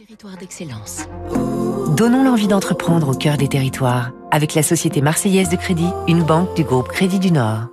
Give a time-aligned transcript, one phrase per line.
[0.00, 1.06] Territoire d'excellence.
[1.94, 6.56] Donnons l'envie d'entreprendre au cœur des territoires avec la Société Marseillaise de Crédit, une banque
[6.56, 7.66] du groupe Crédit du Nord.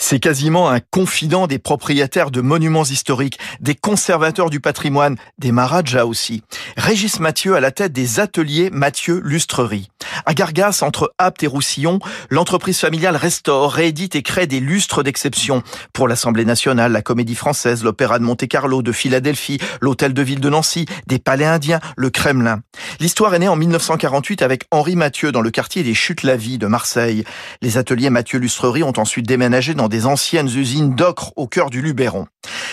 [0.00, 6.06] C'est quasiment un confident des propriétaires de monuments historiques, des conservateurs du patrimoine, des Maharajas
[6.06, 6.44] aussi.
[6.76, 9.90] Régis Mathieu à la tête des ateliers Mathieu Lustrerie.
[10.24, 11.98] À Gargas, entre Apt et Roussillon,
[12.30, 15.62] l'entreprise familiale restaure, réédite et crée des lustres d'exception
[15.92, 20.48] pour l'Assemblée nationale, la Comédie française, l'Opéra de Monte-Carlo, de Philadelphie, l'Hôtel de Ville de
[20.48, 22.60] Nancy, des palais indiens, le Kremlin.
[23.00, 27.24] L'histoire est née en 1948 avec Henri Mathieu dans le quartier des Chutes-la-Vie de Marseille.
[27.62, 31.82] Les ateliers Mathieu Lustrerie ont ensuite déménagé dans des anciennes usines d'ocre au cœur du
[31.82, 32.26] Luberon.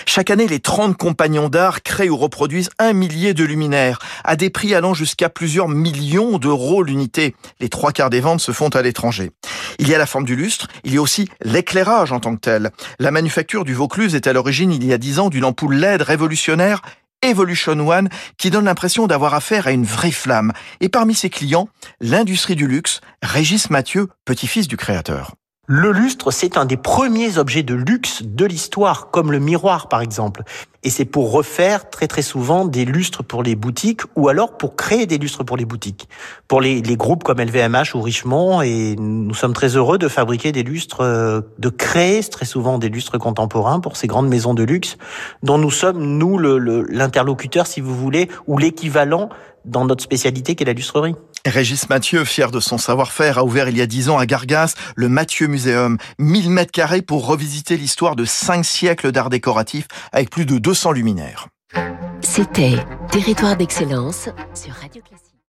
[0.06, 4.50] Chaque année, les 30 compagnons d'art créent ou reproduisent un millier de luminaires, à des
[4.50, 7.36] prix allant jusqu'à plusieurs millions d'euros l'unité.
[7.60, 9.32] Les trois quarts des ventes se font à l'étranger.
[9.80, 12.42] Il y a la forme du lustre, il y a aussi l'éclairage en tant que
[12.42, 12.72] tel.
[13.00, 16.02] La manufacture du Vaucluse est à l'origine, il y a dix ans, d'une ampoule LED
[16.02, 16.82] révolutionnaire
[17.22, 20.54] Evolution One qui donne l'impression d'avoir affaire à une vraie flamme.
[20.80, 21.68] Et parmi ses clients,
[22.00, 25.34] l'industrie du luxe, Régis Mathieu, petit-fils du créateur.
[25.68, 30.02] Le lustre, c'est un des premiers objets de luxe de l'histoire, comme le miroir par
[30.02, 30.44] exemple.
[30.84, 34.76] Et c'est pour refaire très très souvent des lustres pour les boutiques ou alors pour
[34.76, 36.08] créer des lustres pour les boutiques.
[36.48, 40.52] Pour les, les groupes comme LVMH ou Richemont, et nous sommes très heureux de fabriquer
[40.52, 44.62] des lustres, euh, de créer très souvent des lustres contemporains pour ces grandes maisons de
[44.62, 44.98] luxe
[45.42, 49.30] dont nous sommes, nous, l'interlocuteur, si vous voulez, ou l'équivalent
[49.66, 51.16] dans notre spécialité qui est la lustrerie.
[51.46, 54.74] Régis Mathieu, fier de son savoir-faire, a ouvert il y a dix ans à Gargas
[54.96, 55.98] le Mathieu Muséum.
[56.18, 60.92] 1000 mètres carrés pour revisiter l'histoire de cinq siècles d'art décoratif avec plus de 200
[60.92, 61.48] luminaires.
[62.22, 62.76] C'était
[63.12, 65.02] Territoire d'excellence sur Radio